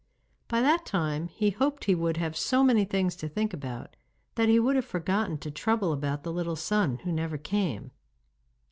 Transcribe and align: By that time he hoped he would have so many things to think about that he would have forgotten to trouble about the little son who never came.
By 0.47 0.61
that 0.61 0.83
time 0.87 1.27
he 1.27 1.51
hoped 1.51 1.83
he 1.83 1.93
would 1.93 2.17
have 2.17 2.35
so 2.35 2.63
many 2.63 2.85
things 2.85 3.15
to 3.17 3.29
think 3.29 3.53
about 3.53 3.95
that 4.33 4.49
he 4.49 4.59
would 4.59 4.75
have 4.75 4.83
forgotten 4.83 5.37
to 5.37 5.51
trouble 5.51 5.93
about 5.93 6.23
the 6.23 6.33
little 6.33 6.55
son 6.55 6.97
who 7.03 7.11
never 7.11 7.37
came. 7.37 7.91